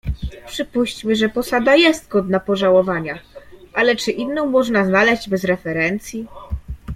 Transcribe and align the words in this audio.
"Przypuśćmy, 0.47 1.15
że 1.15 1.29
posada 1.29 1.75
jest 1.75 2.07
godna 2.07 2.39
pożałowania, 2.39 3.19
ale 3.73 3.95
czy 3.95 4.11
inną 4.11 4.45
można 4.45 4.85
znaleźć 4.85 5.29
bez 5.29 5.43
referencji?" 5.43 6.27